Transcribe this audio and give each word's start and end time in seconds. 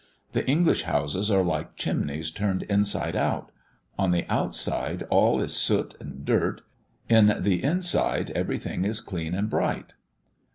The 0.31 0.43
English 0.47 0.81
houses 0.81 1.29
are 1.29 1.43
like 1.43 1.75
chimneys 1.75 2.31
turned 2.31 2.63
inside 2.63 3.15
out; 3.15 3.51
on 3.99 4.09
the 4.09 4.25
outside 4.31 5.03
all 5.11 5.39
is 5.39 5.55
soot 5.55 5.93
and 5.99 6.25
dirt, 6.25 6.63
in 7.07 7.37
the 7.41 7.63
inside 7.63 8.31
everything 8.31 8.83
is 8.83 8.99
clean 8.99 9.35
and 9.35 9.47
bright. 9.47 9.93